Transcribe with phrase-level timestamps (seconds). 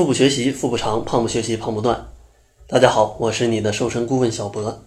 [0.00, 2.08] 腹部学习，腹部长；胖不学习，胖不断。
[2.66, 4.82] 大家好，我是你的瘦身顾问小博。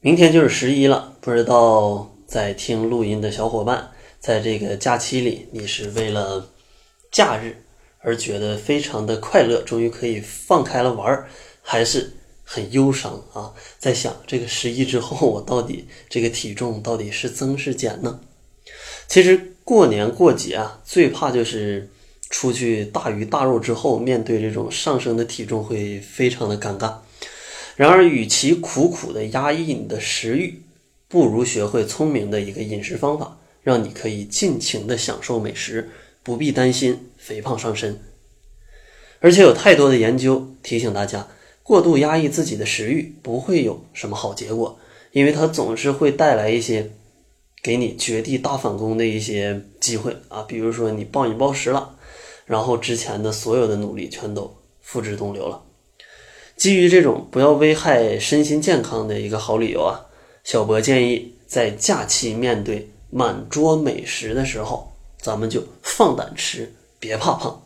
[0.00, 6.44] 明天就是十一了，不知道在听录音的小伙伴，在这个假期里，你是为了
[7.12, 7.62] 假日
[8.00, 11.28] 而觉得非常的快乐，终于可以放开了玩儿，
[11.62, 12.12] 还是
[12.42, 13.54] 很忧伤啊？
[13.78, 18.18] 在想这个十一之后，我到底这个体重到底是增是减呢？
[19.06, 21.88] 其实过年过节啊，最怕就是
[22.38, 26.96] 出去大鱼大肉之后，面对这种上升的体重会非常的尴尬。
[27.76, 30.60] 然而，与其苦苦的压抑你的食欲，
[31.08, 35.88] 不如学会聪明的一个饮食方法，让你可以尽情的享受美食，
[36.22, 37.98] 不必担心肥胖上身。
[39.20, 41.28] 而且有太多的研究提醒大家，
[41.62, 44.78] 过度压抑自己的食欲不会有什么好结果，
[45.12, 46.90] 因为它总是会带来一些。
[47.62, 51.95] 给你绝地大反攻的一些机会啊，比如说你暴饮暴食了，
[52.46, 55.62] 然后之前的所有的努力全都付之东流了。
[56.56, 60.06] 基于这种不要危害身心健康的一个好理由啊，
[60.42, 67.62] 小博建议在假期面对满桌美食的时候，咱们就放胆吃，别怕胖。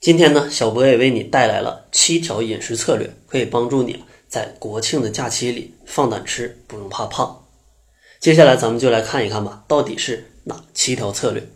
[0.00, 7.44] 今天呢，小博也为你带来了七条饮食策略，可以帮助你在国庆的假期里放胆吃，不用怕胖。
[8.18, 11.46] 接下来咱们就来看一看吧，到底是哪七条策略？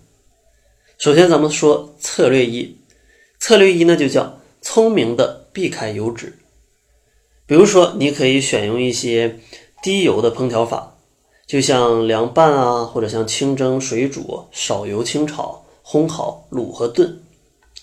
[0.96, 2.78] 首先，咱们说策略一，
[3.38, 6.38] 策略一呢就叫聪明的避开油脂。
[7.46, 9.40] 比如说，你可以选用一些
[9.82, 10.96] 低油的烹调法，
[11.46, 17.20] 就像凉拌啊，或者像清蒸、水煮、少油清炒、烘烤、卤和炖，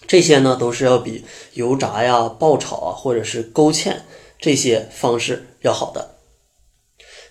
[0.08, 1.24] 这些呢都是要比
[1.54, 3.98] 油炸呀、爆炒啊，或者是勾芡
[4.40, 6.11] 这些方式要好的。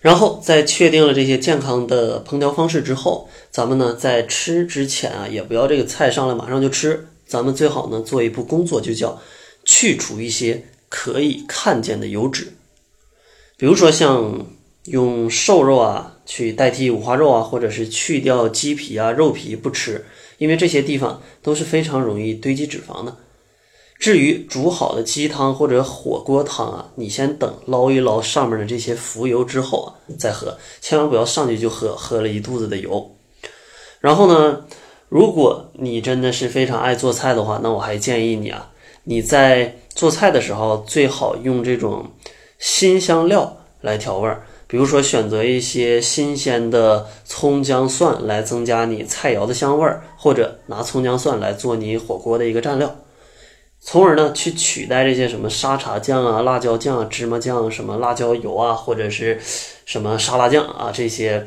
[0.00, 9.20] 然后在确定了这些健康的烹调方式之后，咱们呢在吃之前啊，也不要这个菜上来马上就吃，咱们最好呢做一步工作，就叫
[9.64, 12.54] 去除一些可以看见的油脂，
[13.58, 14.46] 比如说像
[14.84, 20.06] 用瘦肉啊去代替五花肉啊，或者是去掉鸡皮啊、肉皮不吃，
[20.38, 23.14] 因为这些地方都是非常容易堆积脂肪的。
[24.00, 29.88] 至于煮好的鸡汤或者火锅汤啊，你先等捞一捞上面的这些浮油之后啊，
[30.18, 33.14] 再喝，千万不要上去就喝，喝了一肚子的油。
[34.00, 34.64] 然后呢，
[35.10, 38.70] 如果你真的是非常爱做菜的话，那我还建议你啊，
[39.04, 42.06] 你在做菜的时候最好用这种
[42.58, 52.96] 新香料来调味儿，比如说选择一些新鲜的葱姜蒜来增加你菜肴的香味儿，或者拿葱姜蒜来做你火锅的一个蘸料。
[53.82, 59.40] 从而呢，去取代这些什么沙茶酱啊、辣椒酱、啊芝麻酱、什么辣椒油啊，或者是
[59.86, 61.46] 什么沙拉酱啊这些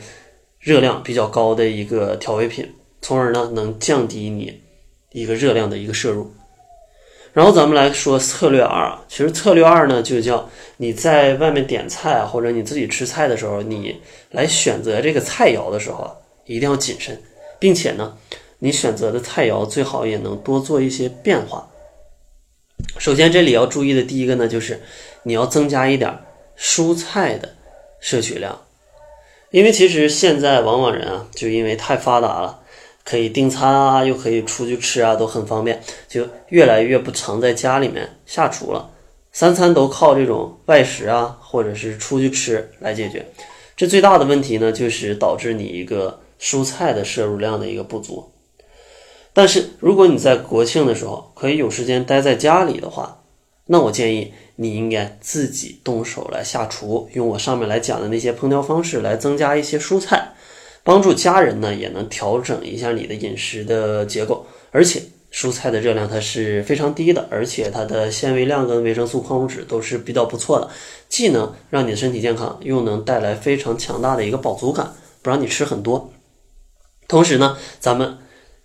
[0.59, 4.61] 热量比较高的一个调味品，从而呢能降低你
[5.11, 6.33] 一个热量的一个摄入。
[7.33, 14.01] 然后咱们来说策略二啊，其实策略二呢就叫你在外面点菜，或者你自己吃菜的时候，你
[14.31, 16.09] 来选择这个菜肴的时候，
[16.45, 17.21] 一定要谨慎，
[17.59, 18.17] 并且呢，
[18.59, 21.69] 你选择的菜肴最好也能多做一些变化。
[22.97, 24.81] 首先，这里要注意的第一个呢，就是
[25.23, 26.19] 你要增加一点
[26.57, 27.55] 蔬菜的
[27.99, 28.61] 摄取量，
[29.51, 32.61] 因为其实现在往往人啊，就因为太发达了，
[33.03, 38.91] 可以订餐啊，又可以出去吃啊，都很方便，就越来越不常在家里面下厨了，
[39.31, 43.25] 三餐都靠这种外食啊，或者是出去吃来解决。
[43.75, 48.32] 这最大的问题呢，就是导致你一个蔬菜的摄入量的一个不足。
[49.35, 53.19] 但是，如果你在国庆的时候可以有时间待在家里的话，
[53.65, 60.33] 那我建议你应该自己动手来下厨，用我上面来讲的那些烹调方式来增加一些蔬菜，
[60.83, 64.45] 帮助家人呢也能调整一下你的饮食的结构。
[64.69, 65.01] 而且，
[65.31, 70.69] 蔬菜的热量它是非常低的，而且它的纤维量跟维生素、矿物质都是比较不错的，
[71.09, 74.93] 既能让你的身体健康，又能带来非常强大的一个饱足感，
[75.23, 76.11] 不让你吃很多。
[77.07, 78.19] 同时呢，咱们。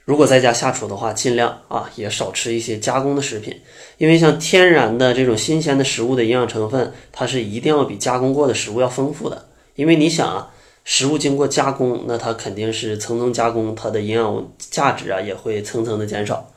[0.08, 3.54] 如果在家下厨的话，尽量啊也少吃一些加工的食品，
[3.98, 9.50] 因为像天然的这种新鲜的食物的营养成分，它是一定要比加工过的食物要丰富的。
[9.75, 10.50] 因为你想啊，
[10.82, 16.50] 食物经过加工，那它肯定是层层加工，它的营养价值啊也会层层的减少。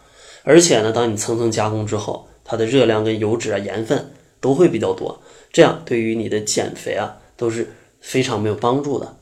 [0.44, 5.22] 而且呢，当你层层加工之后，它的热量跟油脂啊、盐分都会比较多，
[5.52, 7.70] 这样对于你的减肥啊都是
[8.00, 9.18] 非常没有帮助的。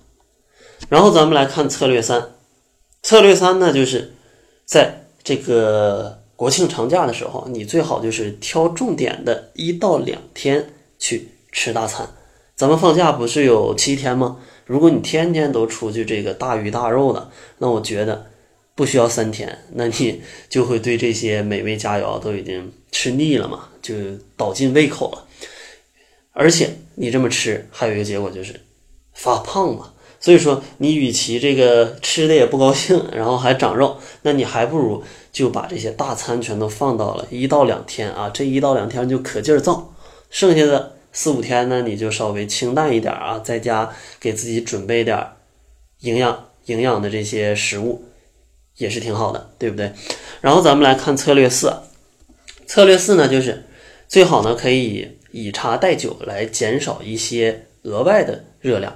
[0.88, 2.30] 然后咱们来看策略三，
[3.02, 4.14] 策略三呢就是。
[4.70, 12.08] 在这个国庆长假的时候，你最好就是挑重点的一到两天去吃大餐。
[12.56, 14.38] 咱们放假不是有七天吗？
[14.66, 18.28] 如果你天天都出去这个大鱼大肉的，那我觉得
[18.76, 23.96] 不需要三天，那你就会对这些美味佳肴都已经吃腻了嘛，就
[24.38, 25.26] 倒进胃口了。
[26.32, 28.62] 而且你这么吃，还有一个结果就是
[29.16, 29.94] 发胖嘛。
[30.22, 35.02] 所以说，你与其这个吃的也不高兴，然后还长肉，那你还不如
[35.32, 39.94] 就把这些大餐全都放到了一到两天啊，这一到两天就可劲儿造，
[40.30, 43.90] 剩下的四五天呢，你就稍微清淡一点啊，在家
[44.20, 45.26] 给自己准备点
[46.02, 48.04] 营养营养的这些食物，
[48.76, 49.94] 也是挺好的，对不对？
[50.42, 51.74] 然后咱们来看策略四，
[52.68, 53.64] 策略四呢，就是
[54.10, 58.94] 最好呢可以以茶代酒来减少一些额外的热量。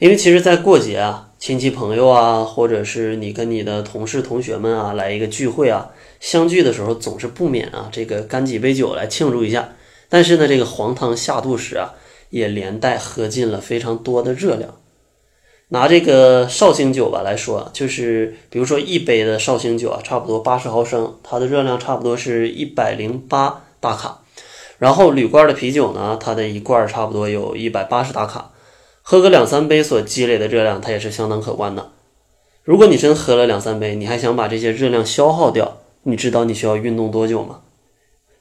[0.00, 9.74] 因为其实，在过节啊，亲戚朋友啊，或者是你跟你的同事同学们啊，来一个聚会啊，相聚的时候总是不免啊，这个干几杯酒来庆祝一下。
[10.08, 11.92] 但是呢，这个黄汤下肚时啊，
[12.30, 14.74] 也连带喝进了非常多的热量。
[15.68, 24.22] 拿这个绍兴酒吧来说，就是比如说一杯的绍兴酒啊，差不多八十毫升，它的热量差不多是一百零八大卡。
[24.78, 28.52] 然后铝罐的啤酒呢，它的一罐差不多有一百八十大卡。
[29.10, 31.90] 喝个两三杯所积累的热量，它也是相当可观的。
[32.62, 37.62] 如果你真喝了两三杯，你还想把这些热量消耗掉，你知道你需要运动多久吗？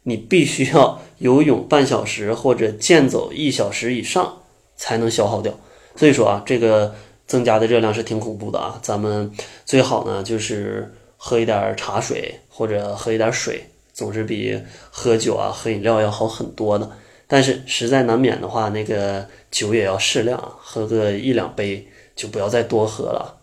[0.04, 4.44] 你必须要游泳半小时或者健走一小时以上
[4.76, 5.58] 才能消耗掉。
[5.96, 6.94] 所以说啊，这个
[7.26, 8.78] 增加的热量是挺恐怖的啊。
[8.84, 9.32] 咱们
[9.66, 14.56] 最好呢就是喝一点茶水或者喝一点水，总是比
[14.92, 16.92] 喝酒啊喝饮料要好很多的。
[17.32, 23.38] 但是实在难免的话，那个酒也要适量，喝个一两杯就不要再多喝了。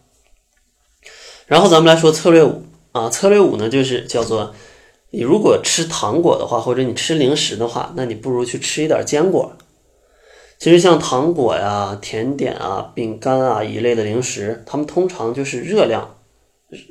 [1.47, 4.53] 然后咱们来说策略五啊，策略五呢就是叫做，
[5.11, 9.57] 你如果吃糖果的话，或者你吃零食的话，那你不如去吃一点坚果。
[10.59, 16.17] 其实像糖果呀、甜点啊、饼干啊一类的零食，它们通常就是热量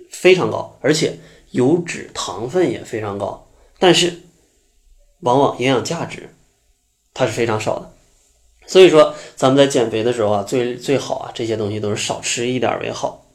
[0.10, 1.18] 非常高，而且
[1.52, 3.50] 油脂糖分也非常高，
[3.80, 4.22] 但是
[5.20, 6.30] 往往营养价值。
[7.16, 7.90] 它是非常少的，
[8.68, 13.26] 所以说咱们在减肥的时候啊，最最好啊，这些东西都是少吃一点为好。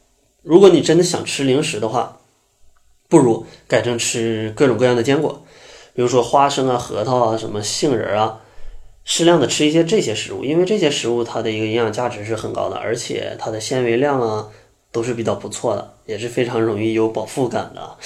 [0.43, 2.19] 如果你真的想吃零食的话，
[3.09, 5.43] 不如改成吃各种各样的坚果，
[5.93, 8.41] 比如说花生啊、核桃啊、什么杏仁啊，
[9.03, 14.47] 适量的吃一些这些食物，因为这些食物它的一个营养价值是很高的，而且它的纤维量啊
[14.91, 17.97] 都是比较不错的，也是非常容易有饱腹感的，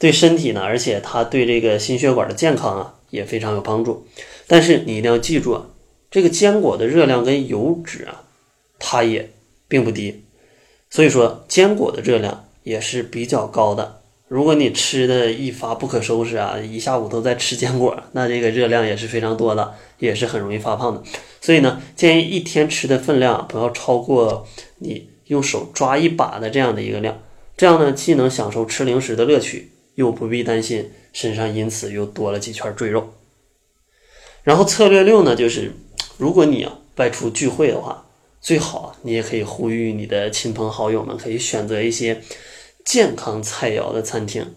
[0.00, 4.04] 对身体呢，而且它对这个心血管的健康啊也非常有帮助。
[4.52, 5.66] 但是你一定要记住啊，
[6.10, 8.24] 这个坚果的热量跟油脂啊，
[8.80, 9.30] 它也
[9.68, 10.24] 并不低，
[10.90, 14.00] 所以说坚果的热量也是比较高的。
[14.26, 21.00] 如果你吃的一发不可收拾啊，一下午都在吃坚果，那这个热量也是非常多的，也是很容易发胖的。
[21.40, 24.48] 所以呢，建议一天吃的分量不要超过
[24.78, 27.22] 你用手抓一把的这样的一个量，
[27.56, 33.14] 这样呢，既能享受吃零食的乐趣，又不必担心身上因此又多了几圈赘肉。
[34.42, 35.72] 然后策略六呢，就是
[36.16, 38.06] 如果你啊外出聚会的话，
[38.40, 42.20] 最好你也可以呼吁你的亲朋好友们可以选择一些
[42.84, 44.54] 健康菜肴的餐厅，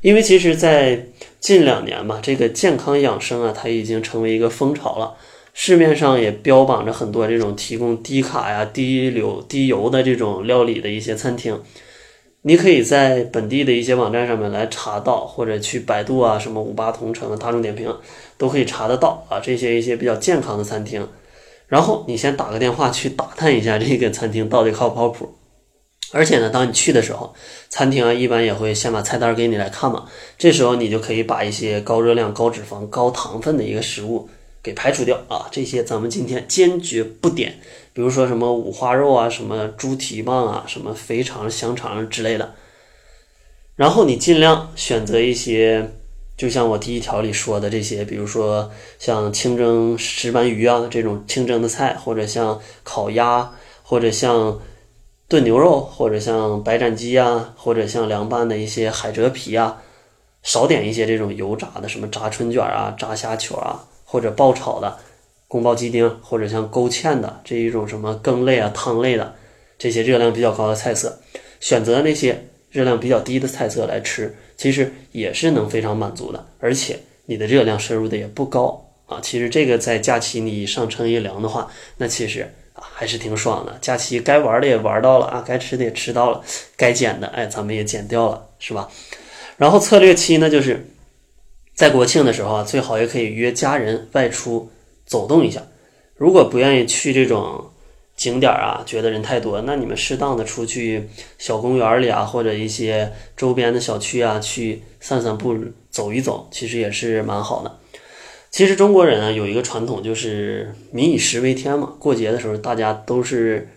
[0.00, 5.14] 因为其实，在近两年嘛，这个健康养生啊，它已经成为一个风潮了，
[5.52, 11.60] 市面上也标榜着很多这种提供低卡呀、低流、低油的这种料理的一些餐厅。
[12.44, 17.94] 你可以在本地的一些网站上面来查到，或者去百度啊、什么五八同城、大众点评，
[18.42, 19.38] 都可以查得到啊。
[19.38, 21.06] 这些一些比较健康的餐厅，
[21.68, 25.32] 然后你先打个电话去打探一下这个餐厅到底靠不靠谱。
[26.10, 27.32] 而且呢，当你去的时候，
[27.68, 30.08] 餐厅啊一般也会先把菜单给你来看嘛。
[30.36, 34.28] 这时候你就可以把一些高热量、高脂肪、高糖分的一个食物
[34.60, 35.46] 给排除掉啊。
[35.52, 37.60] 这些咱们今天坚决不点。
[37.92, 42.54] 比如说什么五花肉啊，什么猪蹄膀啊，什么肥肠、香肠之类的。
[43.76, 45.92] 然后你尽量选择一些，
[46.36, 54.60] 就像我第一条里说的这些，比如说像清蒸石斑鱼啊这种清蒸的菜，或者像烤鸭，或者像
[55.28, 59.82] 炖牛肉，或者像白斩鸡啊，或者像凉拌的一些海蜇皮啊，
[60.42, 64.98] 少点一些这种油炸的，什么炸春卷啊、炸虾球啊，或者爆炒的。
[65.46, 69.34] 宫保鸡丁或者像勾芡的这一种什么羹类啊、汤类的
[69.78, 71.20] 这些热量比较高的菜色，
[71.60, 79.20] 选择那些热量比较低的菜色来吃，其实也是能非常满足的，而且你的热量摄入的也不高啊。
[79.22, 83.78] 其实这个在假期你上称一量的话，那其实啊还是挺爽的。
[83.80, 86.42] 假期该玩的也玩到了啊，该吃的也吃到了，
[86.76, 88.88] 该减的哎咱们也减掉了，是吧？
[89.56, 90.84] 然后策略七呢，就是
[91.74, 94.68] 在国庆的时候啊，最好也可以约家人外出。
[95.04, 95.60] 走动一下，
[96.14, 97.71] 如果不愿意去这种
[98.22, 105.58] 景点啊，觉得人太多，那你们适当的出去小公园里啊，或者一些周边的小区啊，去散散步、
[105.90, 107.78] 走一走，其实也是蛮好的。
[108.52, 111.94] 其实中国人啊有一个传统，就是民以食为天嘛。
[111.98, 113.68] 过节的时候，大家都是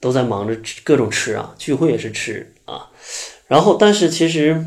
[0.00, 2.90] 都在忙着吃各种吃啊，聚会也是吃啊。
[3.46, 4.62] 然后，但是其实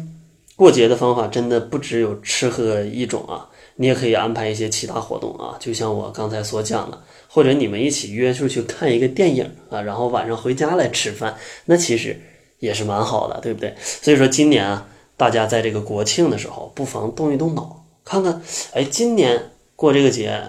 [0.56, 3.51] 过节的方法真的不只有吃喝一种啊，
[3.82, 7.02] 你也可以安排一些其他活动啊，就像我刚才所讲的。
[7.34, 12.22] 或者你们一起约出去看一个电影啊，然后晚上回家来吃饭，那其实
[12.60, 13.74] 也是蛮好的，对不对？
[13.84, 14.86] 所以说今年啊，
[15.16, 18.42] 大家在这个国庆的时候，不妨动一动脑，看看，
[18.74, 20.44] 哎，今年过这个节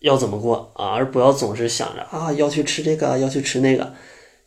[0.00, 0.92] 要怎么过啊？
[0.94, 3.92] 而不要总是想着啊要去吃这个，要去吃那个，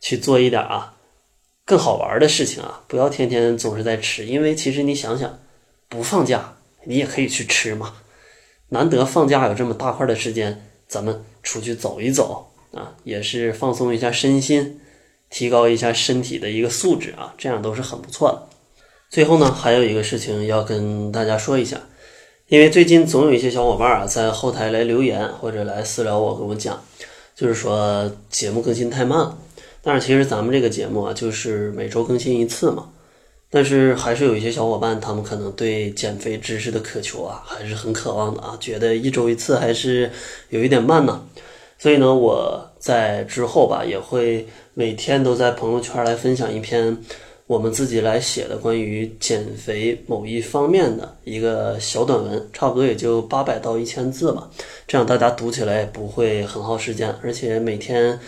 [0.00, 0.96] 去做一点啊
[1.64, 2.82] 更好玩的事情啊！
[2.88, 5.38] 不要天天总是在吃，因为其实你想想，
[5.88, 7.94] 不放假你也可以去吃嘛，
[8.68, 10.62] 难得放假有这么大块的时间。
[10.88, 14.80] 咱们出去走一走啊，也是放松一下身心，
[15.28, 18.46] 提高一下身体的一个素质啊，这样都是很不错的。
[19.10, 21.80] 最后呢，还有一个事情要跟大家说一下，
[22.46, 26.80] 因为最近总有一些小伙伴啊在后台来留言或者来私聊我，跟我讲，
[27.34, 29.36] 就是说节目更新太慢了。
[29.82, 32.90] 但是其实咱们这个节目啊，就是每周更新一次嘛。
[33.56, 40.10] 但是还是有一些小伙伴，他们可能对减肥知识的渴求啊，还是很渴望的啊，觉得一周一次还是
[40.50, 41.26] 有一点慢呢。
[41.78, 46.94] 所以呢，我在之后吧，也会每天都在朋友圈来分享一篇
[47.46, 54.50] 我们自己来写的关于减肥某一方面的一个小短文，差不多也就八百到一千字吧。
[54.86, 58.20] 这样大家读起来也不会很耗时间，而且每天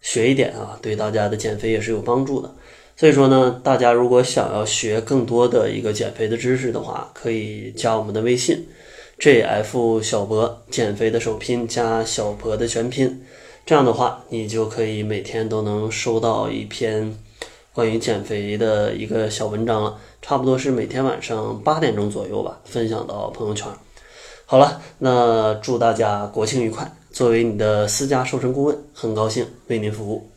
[0.00, 2.50] 学一点啊，对大家的减肥也是有帮助的。
[2.96, 8.68] 所以说呢，大家如果想要学更多的一个减肥的知识的话，可以加我们的微信
[9.18, 13.22] ，jf 小博减肥的首拼加小博的全拼，
[13.66, 17.16] 这样的话，你就可以每天都能收到一篇
[17.72, 23.66] 关于减肥的一个小文章了，差不多是每天晚上八点钟左右吧，分享到朋友圈。
[24.46, 26.92] 好了，那祝大家国庆愉快！
[27.10, 30.28] 作为你的私家瘦身顾问，很高兴为您服务。